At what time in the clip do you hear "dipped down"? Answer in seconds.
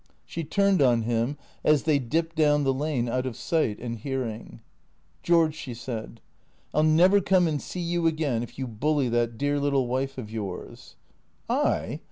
1.99-2.63